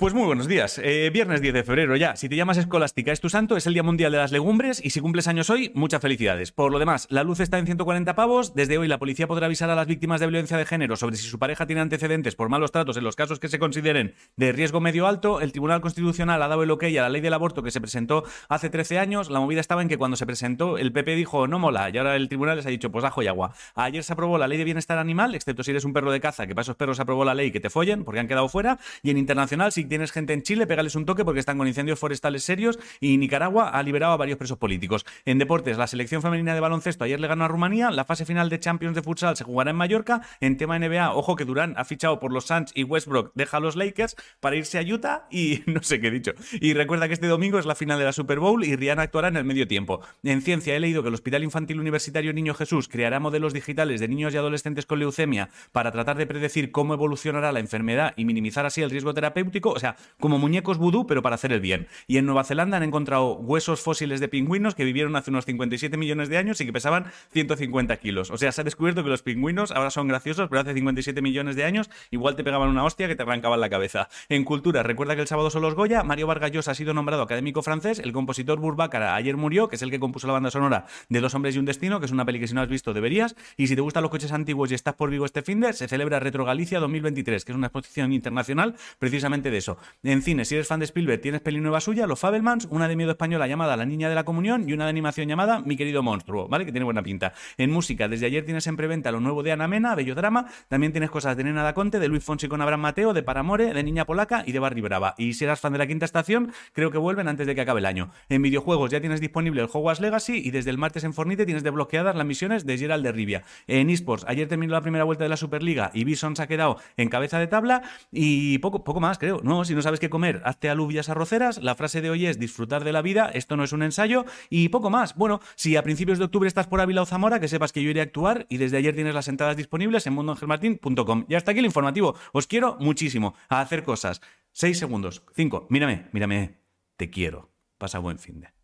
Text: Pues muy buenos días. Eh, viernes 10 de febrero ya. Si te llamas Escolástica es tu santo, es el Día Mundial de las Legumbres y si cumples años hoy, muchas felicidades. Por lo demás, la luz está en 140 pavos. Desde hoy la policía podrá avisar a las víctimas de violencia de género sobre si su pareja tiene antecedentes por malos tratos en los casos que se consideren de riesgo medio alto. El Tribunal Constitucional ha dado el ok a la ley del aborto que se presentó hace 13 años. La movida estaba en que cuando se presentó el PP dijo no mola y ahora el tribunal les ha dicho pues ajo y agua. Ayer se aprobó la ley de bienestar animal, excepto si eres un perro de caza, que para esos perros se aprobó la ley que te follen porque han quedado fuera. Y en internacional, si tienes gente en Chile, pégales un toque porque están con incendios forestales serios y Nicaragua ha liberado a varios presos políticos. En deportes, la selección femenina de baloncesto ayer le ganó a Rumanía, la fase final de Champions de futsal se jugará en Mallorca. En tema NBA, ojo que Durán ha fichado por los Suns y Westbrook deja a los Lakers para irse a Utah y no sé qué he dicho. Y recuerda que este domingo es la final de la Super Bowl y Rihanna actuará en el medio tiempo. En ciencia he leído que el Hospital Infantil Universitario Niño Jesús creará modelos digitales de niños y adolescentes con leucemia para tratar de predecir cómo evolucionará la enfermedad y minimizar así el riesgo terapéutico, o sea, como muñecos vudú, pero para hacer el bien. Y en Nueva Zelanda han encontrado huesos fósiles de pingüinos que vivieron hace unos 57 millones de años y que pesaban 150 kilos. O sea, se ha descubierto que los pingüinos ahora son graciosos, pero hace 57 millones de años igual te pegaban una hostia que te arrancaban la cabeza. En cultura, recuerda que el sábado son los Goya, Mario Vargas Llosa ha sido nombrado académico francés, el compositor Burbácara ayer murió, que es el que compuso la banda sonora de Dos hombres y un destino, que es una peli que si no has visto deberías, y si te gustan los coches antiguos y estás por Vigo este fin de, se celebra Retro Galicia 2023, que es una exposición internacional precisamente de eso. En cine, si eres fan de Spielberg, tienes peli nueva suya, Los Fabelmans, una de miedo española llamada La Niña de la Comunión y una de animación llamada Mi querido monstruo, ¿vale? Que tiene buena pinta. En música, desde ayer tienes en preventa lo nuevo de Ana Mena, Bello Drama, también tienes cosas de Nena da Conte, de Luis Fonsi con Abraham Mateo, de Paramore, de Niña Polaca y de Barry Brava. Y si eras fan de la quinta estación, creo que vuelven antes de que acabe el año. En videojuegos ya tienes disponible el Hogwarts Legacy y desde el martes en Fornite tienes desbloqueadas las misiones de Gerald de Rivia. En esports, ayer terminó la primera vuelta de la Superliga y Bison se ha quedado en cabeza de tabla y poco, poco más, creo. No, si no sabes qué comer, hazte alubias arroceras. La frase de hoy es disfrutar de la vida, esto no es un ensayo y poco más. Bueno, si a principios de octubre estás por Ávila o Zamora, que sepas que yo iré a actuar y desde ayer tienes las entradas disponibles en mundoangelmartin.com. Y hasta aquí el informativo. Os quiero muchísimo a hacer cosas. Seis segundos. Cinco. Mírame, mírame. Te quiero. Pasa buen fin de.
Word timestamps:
Pues 0.00 0.14
muy 0.14 0.24
buenos 0.24 0.48
días. 0.48 0.80
Eh, 0.82 1.10
viernes 1.12 1.42
10 1.42 1.52
de 1.52 1.62
febrero 1.62 1.94
ya. 1.94 2.16
Si 2.16 2.26
te 2.30 2.34
llamas 2.34 2.56
Escolástica 2.56 3.12
es 3.12 3.20
tu 3.20 3.28
santo, 3.28 3.58
es 3.58 3.66
el 3.66 3.74
Día 3.74 3.82
Mundial 3.82 4.12
de 4.12 4.16
las 4.16 4.32
Legumbres 4.32 4.80
y 4.82 4.88
si 4.88 5.00
cumples 5.00 5.28
años 5.28 5.50
hoy, 5.50 5.72
muchas 5.74 6.00
felicidades. 6.00 6.52
Por 6.52 6.72
lo 6.72 6.78
demás, 6.78 7.06
la 7.10 7.22
luz 7.22 7.38
está 7.40 7.58
en 7.58 7.66
140 7.66 8.14
pavos. 8.14 8.54
Desde 8.54 8.78
hoy 8.78 8.88
la 8.88 8.98
policía 8.98 9.26
podrá 9.26 9.44
avisar 9.44 9.68
a 9.68 9.74
las 9.74 9.86
víctimas 9.86 10.18
de 10.18 10.26
violencia 10.26 10.56
de 10.56 10.64
género 10.64 10.96
sobre 10.96 11.16
si 11.16 11.28
su 11.28 11.38
pareja 11.38 11.66
tiene 11.66 11.82
antecedentes 11.82 12.34
por 12.34 12.48
malos 12.48 12.72
tratos 12.72 12.96
en 12.96 13.04
los 13.04 13.14
casos 13.14 13.40
que 13.40 13.48
se 13.48 13.58
consideren 13.58 14.14
de 14.36 14.52
riesgo 14.52 14.80
medio 14.80 15.06
alto. 15.06 15.42
El 15.42 15.52
Tribunal 15.52 15.82
Constitucional 15.82 16.42
ha 16.42 16.48
dado 16.48 16.62
el 16.62 16.70
ok 16.70 16.84
a 16.84 17.02
la 17.02 17.10
ley 17.10 17.20
del 17.20 17.34
aborto 17.34 17.62
que 17.62 17.70
se 17.70 17.82
presentó 17.82 18.24
hace 18.48 18.70
13 18.70 18.98
años. 18.98 19.28
La 19.28 19.40
movida 19.40 19.60
estaba 19.60 19.82
en 19.82 19.88
que 19.88 19.98
cuando 19.98 20.16
se 20.16 20.24
presentó 20.24 20.78
el 20.78 20.94
PP 20.94 21.14
dijo 21.14 21.46
no 21.46 21.58
mola 21.58 21.90
y 21.90 21.98
ahora 21.98 22.16
el 22.16 22.28
tribunal 22.28 22.56
les 22.56 22.64
ha 22.64 22.70
dicho 22.70 22.90
pues 22.90 23.04
ajo 23.04 23.22
y 23.22 23.26
agua. 23.26 23.52
Ayer 23.74 24.02
se 24.02 24.14
aprobó 24.14 24.38
la 24.38 24.48
ley 24.48 24.56
de 24.56 24.64
bienestar 24.64 24.96
animal, 24.96 25.34
excepto 25.34 25.62
si 25.62 25.72
eres 25.72 25.84
un 25.84 25.92
perro 25.92 26.10
de 26.10 26.20
caza, 26.20 26.46
que 26.46 26.54
para 26.54 26.62
esos 26.62 26.76
perros 26.76 26.96
se 26.96 27.02
aprobó 27.02 27.26
la 27.26 27.34
ley 27.34 27.50
que 27.50 27.60
te 27.60 27.68
follen 27.68 28.02
porque 28.02 28.20
han 28.20 28.28
quedado 28.28 28.48
fuera. 28.48 28.78
Y 29.02 29.10
en 29.10 29.18
internacional, 29.18 29.72
si 29.72 29.89
tienes 29.90 30.12
gente 30.12 30.32
en 30.32 30.42
Chile, 30.42 30.66
pégales 30.66 30.94
un 30.94 31.04
toque 31.04 31.24
porque 31.24 31.40
están 31.40 31.58
con 31.58 31.68
incendios 31.68 31.98
forestales 31.98 32.44
serios 32.44 32.78
y 33.00 33.18
Nicaragua 33.18 33.68
ha 33.68 33.82
liberado 33.82 34.14
a 34.14 34.16
varios 34.16 34.38
presos 34.38 34.56
políticos. 34.56 35.04
En 35.26 35.38
deportes, 35.38 35.76
la 35.76 35.86
selección 35.86 36.22
femenina 36.22 36.54
de 36.54 36.60
baloncesto 36.60 37.04
ayer 37.04 37.20
le 37.20 37.28
ganó 37.28 37.44
a 37.44 37.48
Rumanía, 37.48 37.90
la 37.90 38.04
fase 38.04 38.24
final 38.24 38.48
de 38.48 38.58
Champions 38.58 38.94
de 38.94 39.02
futsal 39.02 39.36
se 39.36 39.44
jugará 39.44 39.72
en 39.72 39.76
Mallorca. 39.76 40.22
En 40.40 40.56
tema 40.56 40.78
NBA, 40.78 41.12
ojo 41.14 41.36
que 41.36 41.44
Durán 41.44 41.74
ha 41.76 41.84
fichado 41.84 42.20
por 42.20 42.32
los 42.32 42.46
Suns 42.46 42.70
y 42.74 42.84
Westbrook 42.84 43.32
deja 43.34 43.56
a 43.56 43.60
los 43.60 43.76
Lakers 43.76 44.16
para 44.38 44.56
irse 44.56 44.78
a 44.78 44.82
Utah 44.82 45.26
y 45.30 45.62
no 45.66 45.82
sé 45.82 46.00
qué 46.00 46.06
he 46.06 46.10
dicho. 46.10 46.32
Y 46.52 46.72
recuerda 46.72 47.08
que 47.08 47.14
este 47.14 47.26
domingo 47.26 47.58
es 47.58 47.66
la 47.66 47.74
final 47.74 47.98
de 47.98 48.04
la 48.04 48.12
Super 48.12 48.38
Bowl 48.38 48.64
y 48.64 48.76
Rihanna 48.76 49.02
actuará 49.02 49.28
en 49.28 49.36
el 49.36 49.44
medio 49.44 49.66
tiempo. 49.66 50.00
En 50.22 50.40
ciencia 50.40 50.76
he 50.76 50.80
leído 50.80 51.02
que 51.02 51.08
el 51.08 51.14
Hospital 51.14 51.42
Infantil 51.42 51.80
Universitario 51.80 52.32
Niño 52.32 52.54
Jesús 52.54 52.88
creará 52.88 53.18
modelos 53.18 53.52
digitales 53.52 54.00
de 54.00 54.08
niños 54.08 54.32
y 54.32 54.36
adolescentes 54.36 54.86
con 54.86 55.00
leucemia 55.00 55.50
para 55.72 55.90
tratar 55.90 56.16
de 56.16 56.26
predecir 56.26 56.70
cómo 56.70 56.94
evolucionará 56.94 57.50
la 57.50 57.58
enfermedad 57.58 58.14
y 58.16 58.24
minimizar 58.24 58.66
así 58.66 58.82
el 58.82 58.90
riesgo 58.90 59.14
terapéutico, 59.14 59.79
o 59.80 59.82
sea, 59.82 59.96
como 60.18 60.38
muñecos 60.38 60.76
vudú, 60.76 61.06
pero 61.06 61.22
para 61.22 61.36
hacer 61.36 61.52
el 61.52 61.60
bien. 61.60 61.88
Y 62.06 62.18
en 62.18 62.26
Nueva 62.26 62.44
Zelanda 62.44 62.76
han 62.76 62.82
encontrado 62.82 63.32
huesos 63.32 63.80
fósiles 63.80 64.20
de 64.20 64.28
pingüinos 64.28 64.74
que 64.74 64.84
vivieron 64.84 65.16
hace 65.16 65.30
unos 65.30 65.46
57 65.46 65.96
millones 65.96 66.28
de 66.28 66.36
años 66.36 66.60
y 66.60 66.66
que 66.66 66.72
pesaban 66.72 67.06
150 67.32 67.96
kilos. 67.96 68.30
O 68.30 68.36
sea, 68.36 68.52
se 68.52 68.60
ha 68.60 68.64
descubierto 68.64 69.02
que 69.02 69.08
los 69.08 69.22
pingüinos 69.22 69.70
ahora 69.70 69.90
son 69.90 70.06
graciosos, 70.06 70.48
pero 70.50 70.60
hace 70.60 70.74
57 70.74 71.22
millones 71.22 71.56
de 71.56 71.64
años 71.64 71.88
igual 72.10 72.36
te 72.36 72.44
pegaban 72.44 72.68
una 72.68 72.84
hostia 72.84 73.08
que 73.08 73.16
te 73.16 73.22
arrancaban 73.22 73.60
la 73.60 73.70
cabeza. 73.70 74.08
En 74.28 74.44
cultura, 74.44 74.82
recuerda 74.82 75.14
que 75.14 75.22
el 75.22 75.28
sábado 75.28 75.48
son 75.48 75.62
los 75.62 75.74
Goya, 75.74 76.02
Mario 76.02 76.26
Vargas 76.26 76.52
Llosa 76.52 76.72
ha 76.72 76.74
sido 76.74 76.92
nombrado 76.92 77.22
académico 77.22 77.62
francés, 77.62 77.98
el 77.98 78.12
compositor 78.12 78.58
Burbácara 78.58 79.14
ayer 79.14 79.38
murió, 79.38 79.68
que 79.68 79.76
es 79.76 79.82
el 79.82 79.90
que 79.90 79.98
compuso 79.98 80.26
la 80.26 80.34
banda 80.34 80.50
sonora 80.50 80.86
de 81.08 81.20
Dos 81.20 81.34
hombres 81.34 81.54
y 81.54 81.58
un 81.58 81.66
destino, 81.66 82.00
que 82.00 82.06
es 82.06 82.12
una 82.12 82.24
peli 82.24 82.40
que 82.40 82.48
si 82.48 82.54
no 82.54 82.62
has 82.62 82.68
visto 82.68 82.94
deberías, 82.94 83.36
y 83.56 83.66
si 83.66 83.74
te 83.74 83.82
gustan 83.82 84.02
los 84.02 84.10
coches 84.10 84.32
antiguos 84.32 84.70
y 84.70 84.74
estás 84.74 84.94
por 84.94 85.10
Vigo 85.10 85.26
este 85.26 85.42
fin 85.42 85.60
de, 85.60 85.72
se 85.72 85.86
celebra 85.86 86.18
Retro 86.18 86.44
Galicia 86.44 86.80
2023, 86.80 87.44
que 87.44 87.52
es 87.52 87.56
una 87.56 87.66
exposición 87.66 88.12
internacional 88.12 88.74
precisamente 88.98 89.50
de 89.50 89.59
eso. 89.60 89.78
En 90.02 90.20
cine, 90.22 90.44
si 90.44 90.56
eres 90.56 90.66
fan 90.66 90.80
de 90.80 90.86
Spielberg, 90.86 91.20
tienes 91.20 91.40
peli 91.40 91.60
nueva 91.60 91.80
suya, 91.80 92.06
Los 92.06 92.18
Fabelmans, 92.18 92.66
una 92.70 92.88
de 92.88 92.96
miedo 92.96 93.12
española 93.12 93.46
llamada 93.46 93.76
La 93.76 93.86
Niña 93.86 94.08
de 94.08 94.14
la 94.14 94.24
Comunión 94.24 94.68
y 94.68 94.72
una 94.72 94.84
de 94.84 94.90
animación 94.90 95.28
llamada 95.28 95.60
Mi 95.60 95.76
querido 95.76 96.02
monstruo, 96.02 96.48
¿vale? 96.48 96.66
Que 96.66 96.72
tiene 96.72 96.84
buena 96.84 97.02
pinta. 97.02 97.32
En 97.56 97.70
música, 97.70 98.08
desde 98.08 98.26
ayer 98.26 98.44
tienes 98.44 98.66
en 98.66 98.76
preventa 98.76 99.12
lo 99.12 99.20
nuevo 99.20 99.42
de 99.42 99.52
Ana 99.52 99.68
Mena, 99.68 99.94
Bello 99.94 100.14
Drama, 100.14 100.46
también 100.68 100.92
tienes 100.92 101.10
cosas 101.10 101.36
de 101.36 101.44
Nena 101.44 101.62
da 101.62 101.74
Conte, 101.74 101.98
de 101.98 102.08
Luis 102.08 102.24
Fonsi 102.24 102.48
con 102.48 102.60
Abraham 102.60 102.80
Mateo, 102.80 103.12
de 103.12 103.22
Paramore, 103.22 103.72
de 103.72 103.82
Niña 103.82 104.04
Polaca 104.04 104.42
y 104.46 104.52
de 104.52 104.58
Barry 104.58 104.80
Brava. 104.80 105.14
Y 105.16 105.34
si 105.34 105.44
eras 105.44 105.60
fan 105.60 105.72
de 105.72 105.78
la 105.78 105.86
quinta 105.86 106.04
estación, 106.04 106.52
creo 106.72 106.90
que 106.90 106.98
vuelven 106.98 107.28
antes 107.28 107.46
de 107.46 107.54
que 107.54 107.60
acabe 107.60 107.80
el 107.80 107.86
año. 107.86 108.10
En 108.28 108.42
videojuegos 108.42 108.90
ya 108.90 109.00
tienes 109.00 109.20
disponible 109.20 109.60
el 109.62 109.68
Hogwarts 109.72 110.00
Legacy 110.00 110.42
y 110.44 110.50
desde 110.50 110.70
el 110.70 110.78
martes 110.78 111.04
en 111.04 111.14
Fornite 111.14 111.44
tienes 111.44 111.62
desbloqueadas 111.62 112.16
las 112.16 112.26
misiones 112.26 112.66
de 112.66 112.78
Gerald 112.78 113.04
de 113.04 113.12
Rivia. 113.12 113.42
En 113.66 113.90
esports, 113.90 114.24
ayer 114.26 114.48
terminó 114.48 114.72
la 114.72 114.80
primera 114.80 115.04
vuelta 115.04 115.24
de 115.24 115.30
la 115.30 115.36
Superliga 115.36 115.90
y 115.94 116.04
Bison 116.04 116.36
se 116.36 116.42
ha 116.42 116.46
quedado 116.46 116.78
en 116.96 117.08
cabeza 117.08 117.38
de 117.38 117.46
tabla 117.46 117.82
y 118.10 118.58
poco, 118.58 118.84
poco 118.84 119.00
más, 119.00 119.18
creo. 119.18 119.40
No, 119.50 119.64
si 119.64 119.74
no 119.74 119.82
sabes 119.82 119.98
qué 119.98 120.08
comer, 120.08 120.42
hazte 120.44 120.70
alubias 120.70 121.08
arroceras. 121.08 121.60
La 121.60 121.74
frase 121.74 122.00
de 122.00 122.08
hoy 122.08 122.24
es 122.24 122.38
disfrutar 122.38 122.84
de 122.84 122.92
la 122.92 123.02
vida, 123.02 123.32
esto 123.34 123.56
no 123.56 123.64
es 123.64 123.72
un 123.72 123.82
ensayo 123.82 124.24
y 124.48 124.68
poco 124.68 124.90
más. 124.90 125.16
Bueno, 125.16 125.40
si 125.56 125.74
a 125.74 125.82
principios 125.82 126.20
de 126.20 126.26
octubre 126.26 126.46
estás 126.46 126.68
por 126.68 126.80
Ávila 126.80 127.02
o 127.02 127.04
Zamora, 127.04 127.40
que 127.40 127.48
sepas 127.48 127.72
que 127.72 127.82
yo 127.82 127.90
iré 127.90 127.98
a 127.98 128.04
actuar 128.04 128.46
y 128.48 128.58
desde 128.58 128.76
ayer 128.76 128.94
tienes 128.94 129.12
las 129.12 129.26
entradas 129.26 129.56
disponibles 129.56 130.06
en 130.06 130.12
mundoangelmartin.com. 130.12 131.24
Y 131.28 131.34
hasta 131.34 131.50
aquí 131.50 131.58
el 131.58 131.66
informativo. 131.66 132.14
Os 132.32 132.46
quiero 132.46 132.76
muchísimo 132.78 133.34
a 133.48 133.60
hacer 133.60 133.82
cosas. 133.82 134.20
Seis 134.52 134.78
segundos. 134.78 135.24
Cinco. 135.34 135.66
Mírame, 135.68 136.06
mírame. 136.12 136.60
Te 136.96 137.10
quiero. 137.10 137.50
Pasa 137.76 137.98
buen 137.98 138.20
fin 138.20 138.38
de. 138.42 138.59